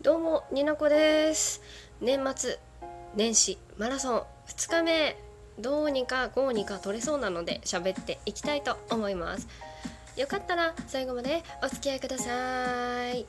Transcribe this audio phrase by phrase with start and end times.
[0.00, 1.60] どうもになこです。
[2.00, 2.56] 年末
[3.16, 4.22] 年始マラソン。
[4.46, 5.16] 2日目
[5.58, 9.48] どうにかこうにか取れそうなので喋っていきたいと思います。
[10.16, 13.26] よかったら最後までお付き合いください。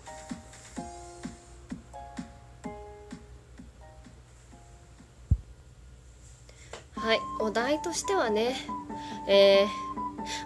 [6.96, 8.56] はいお題としてはね
[9.28, 9.99] えー、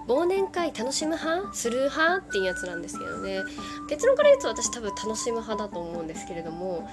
[0.08, 1.54] 忘年会楽しむ派？
[1.54, 2.28] する派？
[2.28, 3.42] っていうやつなんですけどね。
[3.90, 6.88] 結論から言うと私多分楽しむ派だと思うんですけれども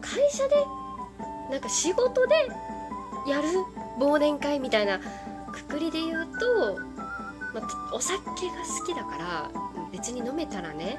[0.00, 0.54] 会社で
[1.50, 2.34] なんか仕事で
[3.26, 3.48] やる
[3.98, 5.00] 忘年会みたいな
[5.52, 6.78] くくりで言うと、
[7.52, 8.32] まあ、お酒が好
[8.86, 9.50] きだから
[9.92, 10.98] 別に飲めたらね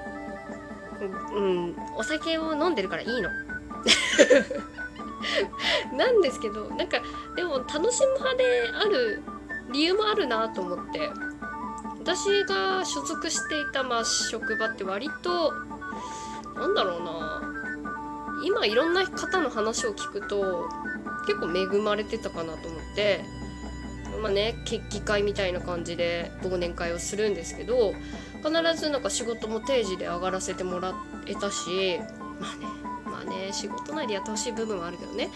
[1.33, 3.29] うん、お酒を飲んでるからいいの。
[5.97, 7.01] なんですけどなんか
[7.35, 9.21] でも楽しむ派である
[9.71, 11.09] 理由もあるなと思って。
[11.99, 15.53] 私が所属していたまあ職場って割と
[16.55, 17.41] なんだろうな。
[18.43, 20.67] 今いろんな方の話を聞くと
[21.27, 23.23] 結構恵まれてたかなと思って。
[24.21, 27.93] まあね決起会みたいな感じで忘年会をするんですけど
[28.43, 30.93] 必ずなんか仕事も定時で上がらせてもら
[31.27, 31.99] えたし
[32.39, 35.29] まあねまあね仕事内でやってほしい部分はあるけどね。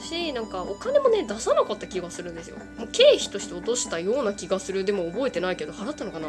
[0.00, 2.56] しなんかお金もね出さなかった気がするんですよ。
[2.78, 4.84] もう経費として落としたような気がする。
[4.84, 6.28] でも覚えてないけど払ったのかな？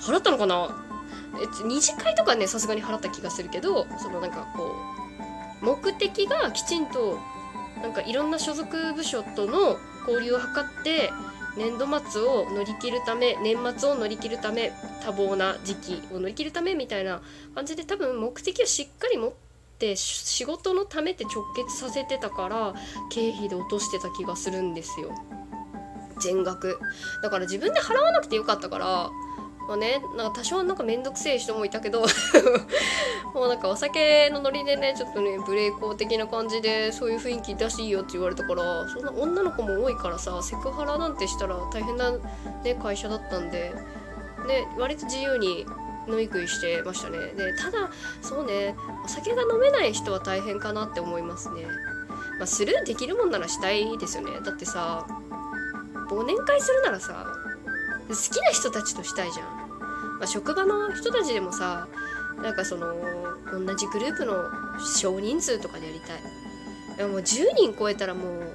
[0.00, 0.84] 払ったのかな？
[1.36, 4.74] え二次会とかねさすがに払った気がするけどそのなんかこ
[5.62, 7.18] う目的がきちんと
[7.82, 11.10] なんかいろんな所属部署との交流を図って
[11.56, 14.72] 年度末を乗り切るため年末を乗り切るため
[15.04, 17.20] 多忙な時期を乗り切るためみたいな
[17.54, 19.43] 感じで多分目的をしっかり持って
[19.74, 22.74] って仕事のためって直結させてたから
[23.10, 25.12] 経費で落としてた気がするんですよ。
[26.20, 26.78] 全額。
[27.22, 29.10] だから自分で払わなくてよかったから
[29.66, 32.04] まあね、なんか多少なんかめんどくせえ人もいたけど
[33.34, 42.12] もうなんかお酒のノリでねちょっとねブレイコー的な感じでそういう雰囲気出していいよって言われたからそんな女の子も多いからさセクハラなんてしたら大変な、
[42.62, 43.74] ね、会社だったんで、
[44.46, 45.66] ね、割と自由に
[46.08, 47.18] 飲み食いしてましたね。
[47.36, 47.90] でただ
[48.22, 51.66] そうねお酒が飲めない人は大変かなって思いますね。
[52.38, 54.40] まあスルーできるもんならしたいですよね。
[54.44, 55.06] だってさ
[56.10, 57.26] 忘年会するならさ
[58.08, 59.46] 好きな人たちとしたいじゃん、
[60.18, 61.88] まあ、職場の人たちでもさ
[62.42, 62.94] なんかその
[63.50, 64.34] 同じグループの
[65.00, 66.20] 少人数とかでやりたい。
[66.96, 68.52] でももう10人超えたらもう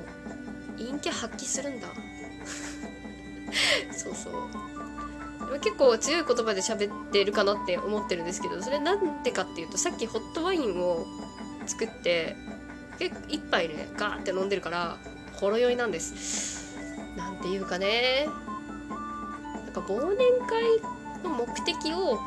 [0.78, 1.88] 陰キャ発揮するんだ。
[3.92, 4.34] そうそう。
[5.58, 11.06] 結構強い言葉で喋ってるかなって思ってるんですけどそれなんでかっていうとさっきホットワインを
[11.66, 12.36] 作って
[13.00, 14.98] 結構一杯ねガーって飲んでるから
[15.34, 16.78] ほろ酔いなんです。
[17.18, 18.28] なんていうかね
[19.64, 22.20] なんか忘年会の目的を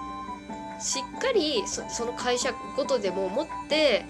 [0.80, 4.04] しっかりその会社ごとでも持って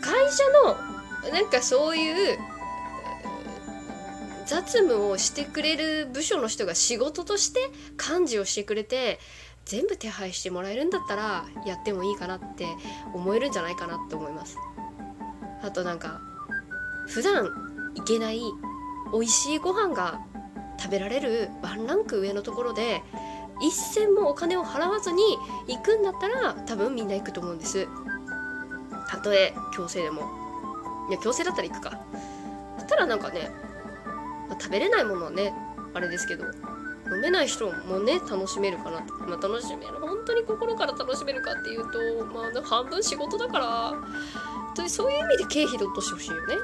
[0.00, 2.38] 会社のなんかそういう
[4.52, 9.18] 雑務をしてくれる部署の人が仕事として幹事をしてくれて
[9.64, 12.66] 全部手配してもらえるんだったらやってもいいかなって
[13.14, 14.58] 思えるんじゃないかなって思います。
[15.62, 16.20] あとなんか
[17.08, 17.46] 普段
[17.94, 18.42] 行けない
[19.14, 20.20] 美味しいご飯が
[20.78, 23.02] 食べられるワンランク上のところで
[23.62, 25.22] 一銭もお金を払わずに
[25.66, 27.88] 行くんだったら多分みんな行くと思うんです。
[29.08, 30.20] たとえ強制でも。
[31.08, 32.00] いや強制だったら行くか。
[32.76, 33.50] そしたらなんかね
[34.48, 35.52] まあ、食べれないものはね
[35.94, 36.44] あれですけど
[37.12, 46.54] 飲めない人もね楽しめるかなまあ、楽しめる本当に心から楽しめるかっていうとまあ半分仕事だからそういう意味で経費で落としてほしいよね。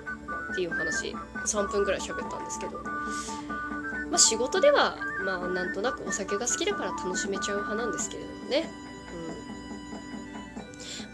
[0.53, 1.15] っていう話。
[1.47, 2.83] 3分ぐらい喋ったんですけど。
[4.11, 8.71] まあ仕事ではまあなんとなくお酒が好きだから楽しめちゃう派なんですけれどもね。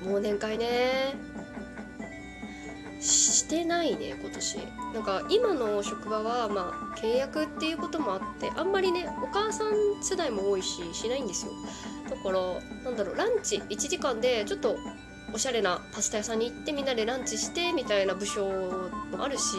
[0.05, 0.17] うん。
[0.17, 1.17] 忘年会ね。
[3.05, 4.59] してないね今年。
[4.95, 11.53] なんか今の職場はまあ契約っていうこともあってあんまりねお母さん世代も多いししないんですよ。
[12.09, 12.41] だから
[12.85, 14.77] なんだろうランチ1時間でちょっと
[15.33, 19.57] おしゃれなパスタ屋さんに行ってみんなでランチしてみたいな部署もあるし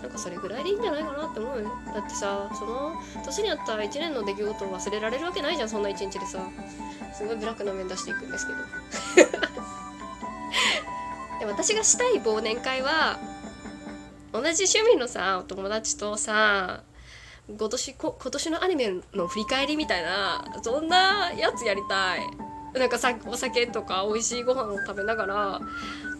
[0.00, 1.70] なんかそれぐらいでいいんじゃないかなって思うよ。
[1.94, 2.94] だってさその
[3.24, 6.40] 年にあった1年の出来事を忘れられるわけないじゃんそんな1日でさ。
[7.14, 9.47] すごいブラックな面出していくんですけど。
[11.48, 13.18] 私がしたい忘年会は
[14.32, 16.82] 同じ趣味のさお友達とさ
[17.48, 22.20] 今年こ今年のアニメの振り返りみたいなそんなやつやりたい。
[22.74, 25.60] なんかさお酒とか美味しいご飯を食べながら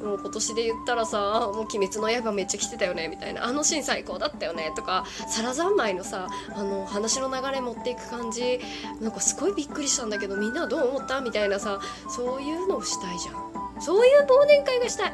[0.03, 1.19] もう今年で言ったらさ
[1.55, 6.27] 「もう鬼滅の刃めっちゃ来てたよね」みたいな「あのシーン最高だったよね」とか皿三昧のさ
[6.57, 8.61] あの話の流れ持っていく感じ
[8.99, 11.21] なんかすごいびっくりしたんだけどみんなはどう思った？
[11.21, 13.68] みたいなさそういうのをしたいじゃん。
[13.81, 15.13] そういう忘年会がしたい。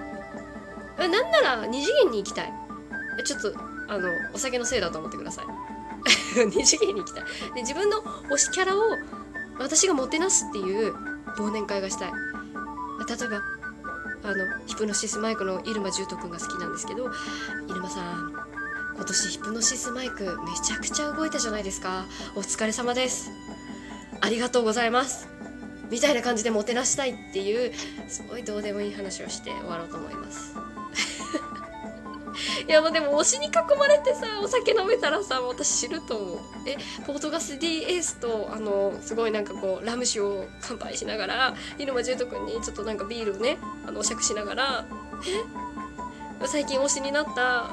[0.98, 2.52] なんなら二次元に行きたい。
[3.24, 3.54] ちょっと
[3.88, 5.46] あのお酒のせいだと思ってください。
[6.46, 7.24] 二次元に行きたい。
[7.54, 8.80] で自分の推しキャラを
[9.58, 10.94] 私がもてなすっていう
[11.36, 12.12] 忘年会がしたい。
[13.06, 13.42] 例えば
[14.24, 17.10] あのヒプノシスマイクの入間重斗くんが好きなんですけど
[17.68, 18.32] 入間さん
[18.94, 22.04] 今年ヒプノシスマイクめちゃくちゃ動いたじゃないですか。
[22.36, 23.30] お疲れ様です。
[24.20, 25.33] ありがとうございます。
[25.90, 27.72] みたいな感じでもてなしたいっていう
[28.08, 30.54] すごいどうでもいい話をして終わろうと思います。
[32.66, 36.38] いやもうでも推しに囲まれてさお酒飲めたらさ私知ると思う。
[36.66, 36.76] え
[37.06, 44.86] ポートガス D エースとあのすごいなんかこうラム酒を乾杯しながら入間重斗君にちょっとなんかビールをねあのお酌しながら
[46.42, 46.46] え？
[46.46, 47.70] 最近推しになった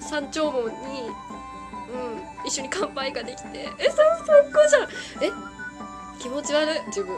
[0.00, 4.06] 山頂門にうん一緒に乾杯ができてえ最
[4.52, 5.24] 高じゃん。
[5.24, 5.49] え？
[6.20, 7.16] 気持ち悪い自分。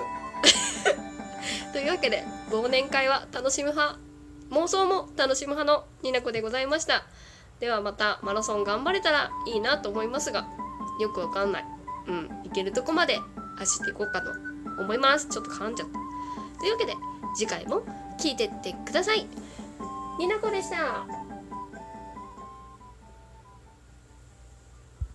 [1.73, 3.99] というわけで忘年会は楽しむ派。
[4.51, 7.05] 妄想も楽しむ派のになこでございました。
[7.59, 10.47] ではまたマラソン頑張れたらいいなと思いますが
[11.01, 11.65] よくわかんない。
[12.07, 13.19] うん行けるとこまで
[13.59, 14.31] 走っていこうかと
[14.81, 15.29] 思います。
[15.29, 16.61] ちょっと噛んじゃった。
[16.61, 16.95] というわけで
[17.37, 17.83] 次回も
[18.21, 19.27] 聞いてってください。
[20.19, 21.22] になこでした。